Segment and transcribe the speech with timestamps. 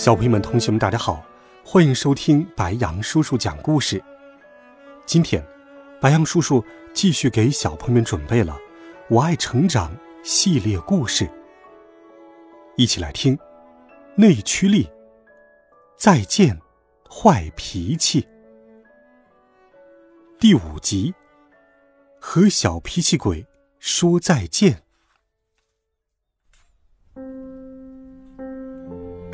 [0.00, 1.22] 小朋友们、同学们，大家好，
[1.62, 4.02] 欢迎收听白杨叔叔讲故事。
[5.04, 5.46] 今天，
[6.00, 6.64] 白杨叔叔
[6.94, 8.54] 继续给小朋友们准备了
[9.10, 11.28] 《我爱成长》系列故事，
[12.78, 13.36] 一起来听
[14.14, 14.84] 《内驱力》。
[15.98, 16.58] 再见，
[17.06, 18.26] 坏脾气。
[20.38, 21.12] 第五集，
[22.18, 23.46] 和小脾气鬼
[23.78, 24.82] 说再见。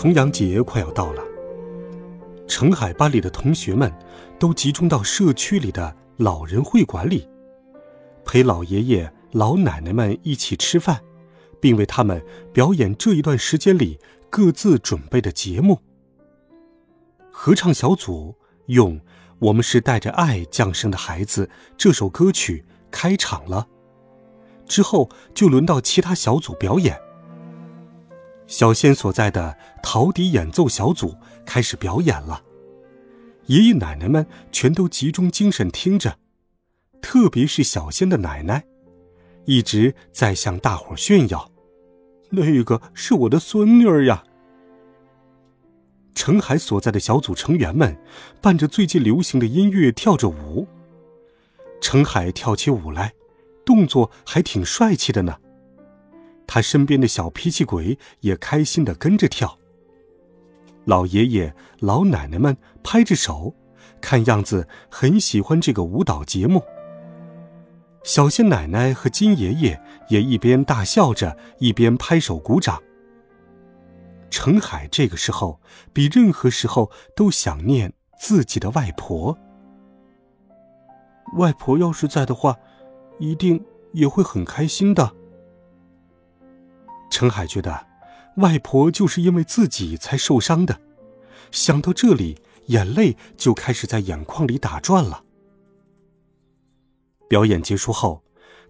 [0.00, 1.22] 重阳节快要到了，
[2.48, 3.92] 澄海班里的同学们
[4.38, 7.28] 都集中到社区里的老人会馆里，
[8.24, 10.98] 陪老爷爷老奶奶们一起吃饭，
[11.60, 13.98] 并为他们表演这一段时间里
[14.30, 15.78] 各自准备的节目。
[17.30, 18.34] 合唱小组
[18.68, 18.98] 用
[19.38, 21.44] 《我们是带着爱降生的孩子》
[21.76, 23.68] 这首歌曲开场了，
[24.66, 26.98] 之后就轮到其他小组表演。
[28.50, 31.14] 小仙所在的陶笛演奏小组
[31.46, 32.42] 开始表演了，
[33.46, 36.18] 爷爷奶奶们全都集中精神听着，
[37.00, 38.64] 特别是小仙的奶奶，
[39.44, 41.48] 一直在向大伙炫耀
[42.30, 44.24] ：“那个是我的孙女儿呀！”
[46.12, 47.96] 程海所在的小组成员们
[48.42, 50.66] 伴着最近流行的音乐跳着舞，
[51.80, 53.14] 程海跳起舞来，
[53.64, 55.36] 动作还挺帅气的呢。
[56.52, 59.56] 他身边的小脾气鬼也开心的跟着跳。
[60.84, 63.54] 老爷爷、老奶奶们拍着手，
[64.00, 66.60] 看样子很喜欢这个舞蹈节目。
[68.02, 72.82] 小仙奶奶和金爷爷也一边大笑着，一边拍手鼓掌。
[74.28, 75.60] 程海这个时候
[75.92, 79.38] 比任何时候都想念自己的外婆。
[81.36, 82.56] 外婆要是在的话，
[83.20, 85.14] 一定也会很开心的。
[87.10, 87.86] 程海觉得，
[88.36, 90.80] 外婆就是因为自己才受伤的。
[91.50, 95.24] 想到这里，眼泪就开始在眼眶里打转了。
[97.28, 98.22] 表演结束后，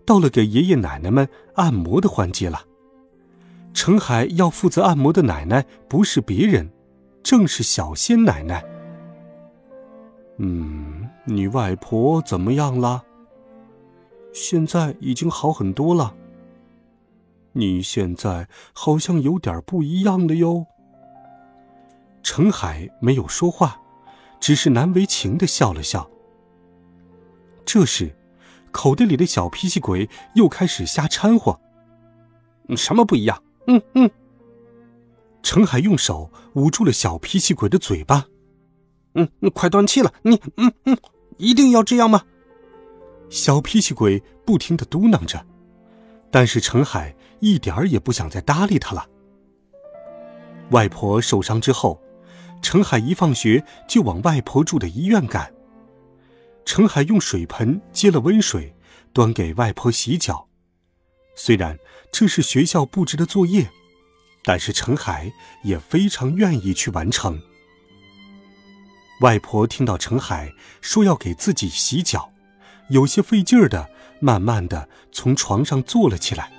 [0.05, 2.65] 到了给爷爷奶奶们按摩的环节了。
[3.73, 6.71] 程海要负责按摩的奶奶不是别人，
[7.23, 8.65] 正是小仙奶奶。
[10.39, 13.05] 嗯，你外婆怎么样了？
[14.33, 16.15] 现在已经好很多了。
[17.53, 20.67] 你现在好像有点不一样了哟。
[22.23, 23.81] 程海没有说话，
[24.39, 26.09] 只是难为情的笑了笑。
[27.65, 28.15] 这时，
[28.71, 31.59] 口袋里的小脾气鬼又开始瞎掺和。
[32.77, 33.43] 什么不一样？
[33.67, 34.11] 嗯嗯。
[35.43, 38.27] 程海用手捂住了小脾气鬼的嘴巴。
[39.15, 40.13] 嗯，快断气了！
[40.23, 40.97] 你嗯嗯，
[41.37, 42.23] 一定要这样吗？
[43.29, 45.45] 小脾气鬼不停的嘟囔着。
[46.31, 49.07] 但是程海一点儿也不想再搭理他了。
[50.71, 52.01] 外婆受伤之后，
[52.63, 55.53] 程海一放学就往外婆住的医院赶。
[56.65, 58.75] 程海用水盆接了温水，
[59.13, 60.47] 端给外婆洗脚。
[61.35, 61.79] 虽然
[62.13, 63.69] 这是学校布置的作业，
[64.45, 65.33] 但是程海
[65.65, 67.41] 也非常愿意去完成。
[69.23, 72.33] 外婆听到程海说要给自己洗脚，
[72.91, 73.91] 有些费劲儿的。
[74.23, 76.53] 慢慢的从床上坐了起来。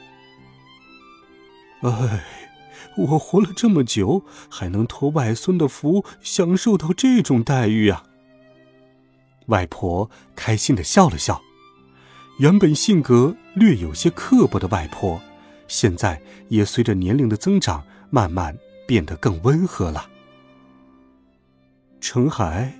[1.81, 2.23] 哎，
[2.95, 8.03] 我活了这么久，还能托外孙的福，享受到这种待遇啊！
[9.47, 11.41] 外婆开心的笑了笑。
[12.39, 15.21] 原本性格略有些刻薄的外婆，
[15.67, 18.57] 现在也随着年龄的增长，慢慢
[18.87, 20.07] 变得更温和了。
[21.99, 22.73] 程海，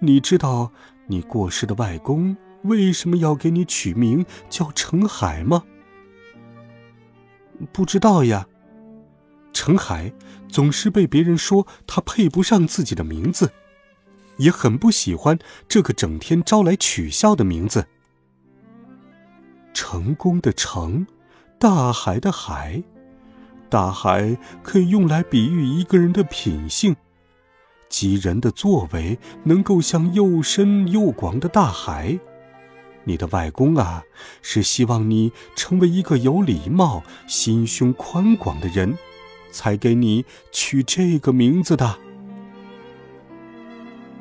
[0.00, 0.70] 你知道
[1.06, 2.36] 你过世的外公？
[2.62, 5.64] 为什么要给你取名叫程海吗？
[7.72, 8.46] 不知道呀。
[9.52, 10.12] 程海
[10.48, 13.52] 总是被别人说他配不上自己的名字，
[14.38, 17.86] 也很不喜欢这个整天招来取笑的名字。
[19.72, 21.06] 成功的成，
[21.58, 22.82] 大海的海，
[23.68, 26.96] 大海可以用来比喻一个人的品性，
[27.88, 32.18] 即人的作为能够像又深又广的大海。
[33.04, 34.02] 你的外公啊，
[34.42, 38.96] 是希望你成为一个有礼貌、心胸宽广的人，
[39.50, 41.98] 才给你取这个名字的。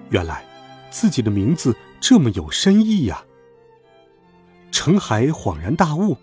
[0.10, 0.46] 原来，
[0.92, 3.24] 自己的名字这么有深意呀！
[4.72, 6.18] 程海恍然大悟，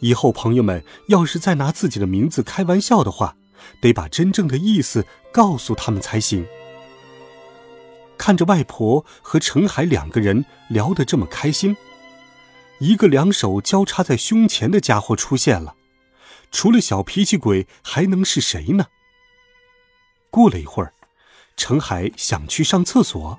[0.00, 3.36] 以后朋友们要是再拿自己的名字开玩笑的话，
[3.80, 6.46] 得把真正的意思告诉他们才行。
[8.20, 11.74] 看着外婆和程海两个人聊得这么开心，
[12.78, 15.74] 一个两手交叉在胸前的家伙出现了。
[16.52, 18.84] 除了小脾气鬼，还能是谁呢？
[20.28, 20.92] 过了一会儿，
[21.56, 23.38] 程海想去上厕所，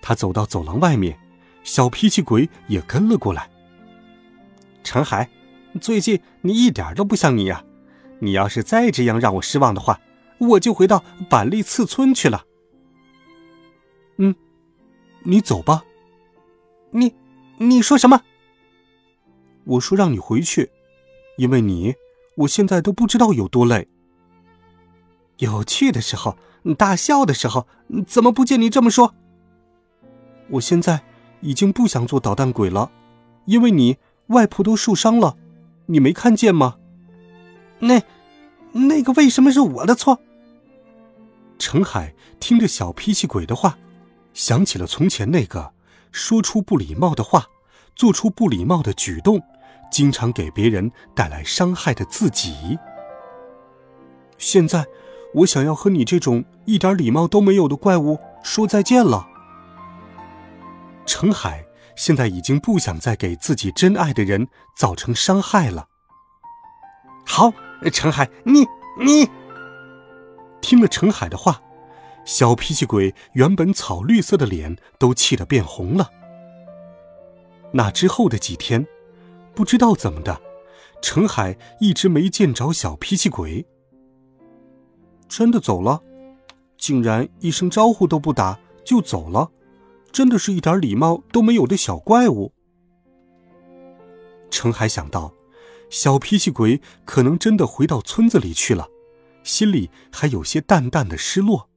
[0.00, 1.20] 他走到走廊外面，
[1.62, 3.50] 小脾气鬼也跟了过来。
[4.82, 5.28] 程海，
[5.82, 7.62] 最近你一点都不像你呀！
[8.20, 10.00] 你要是再这样让我失望的话，
[10.38, 12.46] 我就回到板栗次村去了。
[14.18, 14.34] 嗯，
[15.22, 15.84] 你走吧。
[16.90, 17.14] 你，
[17.56, 18.22] 你说什么？
[19.64, 20.70] 我说让你回去，
[21.36, 21.94] 因为你，
[22.36, 23.88] 我现在都不知道有多累。
[25.38, 26.36] 有趣的时候，
[26.76, 27.66] 大笑的时候，
[28.06, 29.14] 怎么不见你这么说？
[30.50, 31.02] 我现在
[31.40, 32.90] 已经不想做捣蛋鬼了，
[33.44, 33.98] 因为你
[34.28, 35.36] 外婆都受伤了，
[35.86, 36.78] 你没看见吗？
[37.80, 38.02] 那，
[38.72, 40.18] 那个为什么是我的错？
[41.58, 43.78] 程海听着小脾气鬼的话。
[44.38, 45.72] 想起了从前那个
[46.12, 47.46] 说出不礼貌的话、
[47.96, 49.42] 做出不礼貌的举动、
[49.90, 52.78] 经常给别人带来伤害的自己。
[54.38, 54.86] 现在，
[55.34, 59.26] 我想要和你这种一点礼貌都没有的怪物说再见了。
[61.04, 61.64] 程海
[61.96, 64.46] 现在已经不想再给自己真爱的人
[64.76, 65.88] 造成伤害了。
[67.26, 67.52] 好，
[67.92, 68.64] 程海，你
[69.00, 69.28] 你
[70.60, 71.60] 听了程海的话。
[72.28, 76.10] 小脾气鬼原本草绿色的脸都气得变红了。
[77.72, 78.86] 那之后的几天，
[79.54, 80.38] 不知道怎么的，
[81.00, 83.64] 程海一直没见着小脾气鬼。
[85.26, 86.02] 真的走了，
[86.76, 89.50] 竟然一声招呼都不打就走了，
[90.12, 92.52] 真的是一点礼貌都没有的小怪物。
[94.50, 95.32] 程海想到，
[95.88, 98.86] 小脾气鬼可能真的回到村子里去了，
[99.42, 101.67] 心里还有些淡淡的失落。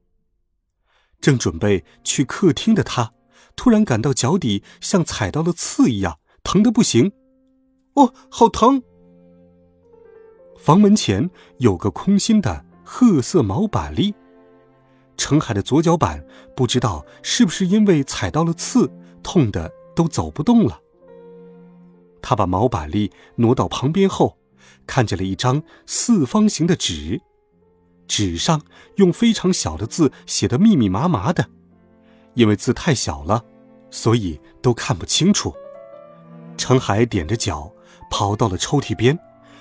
[1.22, 3.14] 正准备去客厅的他，
[3.56, 7.12] 突然感到脚底像踩到了刺一样，疼得不行。
[7.94, 8.82] 哦，好疼！
[10.58, 14.14] 房门前有个空心的褐色毛板栗，
[15.16, 16.26] 程海的左脚板
[16.56, 18.90] 不知道是不是因为踩到了刺，
[19.22, 20.80] 痛的都走不动了。
[22.20, 24.38] 他把毛板栗挪到旁边后，
[24.86, 27.20] 看见了一张四方形的纸。
[28.06, 28.62] 纸上
[28.96, 31.48] 用非常小的字写的密密麻麻的，
[32.34, 33.44] 因为字太小了，
[33.90, 35.54] 所以都看不清楚。
[36.58, 37.72] 程海踮着脚
[38.10, 39.18] 跑到了抽屉边，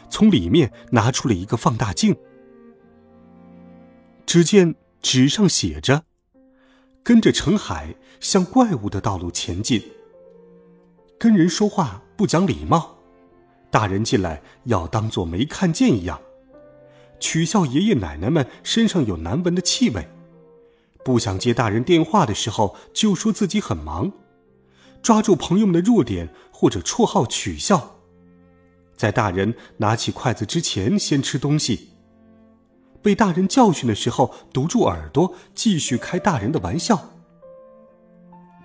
[0.09, 2.15] 从里面拿出了一个放大镜。
[4.25, 6.03] 只见纸上写着
[7.03, 9.81] ：“跟着程海向怪物的道路前进。
[11.17, 12.97] 跟人说话不讲礼貌，
[13.69, 16.19] 大人进来要当做没看见一样。”
[17.21, 20.09] 取笑爷爷奶奶们身上有难闻的气味，
[21.05, 24.11] 不想接大人电话的时候就说自己很忙，
[25.01, 27.95] 抓住朋友们的弱点或者绰号取笑，
[28.97, 31.91] 在大人拿起筷子之前先吃东西，
[33.01, 37.13] 被大人教训的时候堵住耳朵继续开大人的玩笑。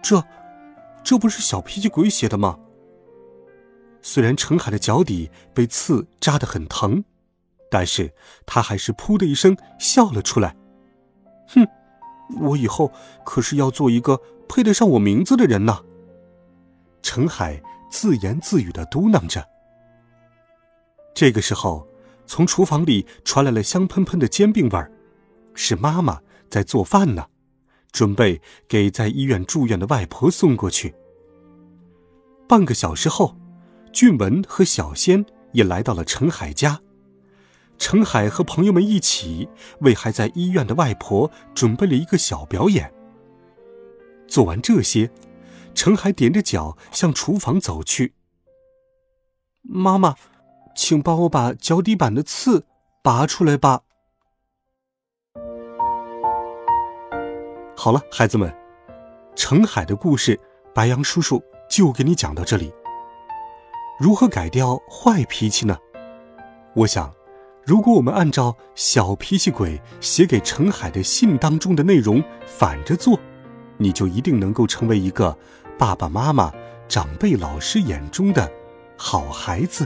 [0.02, 0.24] 这，
[1.04, 2.58] 这不是小脾气鬼写的吗？
[4.00, 7.04] 虽然程海的脚底被刺扎得很疼。
[7.70, 8.12] 但是
[8.44, 10.56] 他还是噗的一声笑了出来。
[11.48, 11.66] 哼，
[12.40, 12.92] 我以后
[13.24, 15.82] 可是要做一个配得上我名字的人呢。
[17.02, 19.46] 程海自言自语的嘟囔着。
[21.14, 21.86] 这个时候，
[22.26, 24.90] 从厨房里传来了香喷喷的煎饼味儿，
[25.54, 26.20] 是妈妈
[26.50, 27.26] 在做饭呢，
[27.92, 30.94] 准备给在医院住院的外婆送过去。
[32.48, 33.36] 半个小时后，
[33.92, 36.80] 俊文和小仙也来到了程海家。
[37.78, 39.48] 程海和朋友们一起
[39.80, 42.92] 为还在医院的外婆准备了一个小表演。
[44.26, 45.10] 做完这些，
[45.74, 48.14] 程海踮着脚向厨房走去。
[49.62, 50.16] 妈妈，
[50.74, 52.64] 请帮我把脚底板的刺
[53.02, 53.82] 拔出来吧。
[57.76, 58.52] 好了，孩子们，
[59.36, 60.40] 程海的故事，
[60.74, 62.72] 白杨叔叔就给你讲到这里。
[64.00, 65.78] 如何改掉坏脾气呢？
[66.74, 67.14] 我想。
[67.66, 73.18] 如果我们按照小脾气鬼写给陈海的信当中的内容反着做，
[73.76, 75.36] 你就一定能够成为一个
[75.76, 76.52] 爸爸妈妈、
[76.86, 78.48] 长辈、老师眼中的
[78.96, 79.84] 好孩子。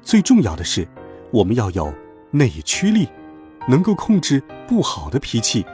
[0.00, 0.88] 最重要的是，
[1.30, 1.92] 我们要有
[2.30, 3.06] 内驱力，
[3.68, 5.66] 能够控制不好的脾气，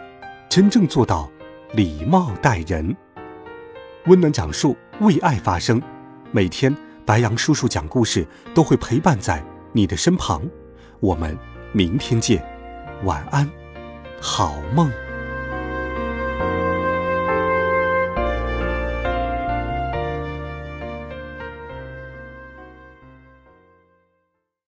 [0.48, 1.30] 真正做到
[1.72, 2.96] 礼貌待人。
[4.06, 5.80] 温暖讲述，为爱发声。
[6.32, 9.40] 每天，白羊叔叔讲故事都会陪伴在
[9.72, 10.42] 你的身旁。
[11.00, 11.36] 我们
[11.72, 12.42] 明天见，
[13.04, 13.48] 晚安，
[14.20, 14.90] 好梦。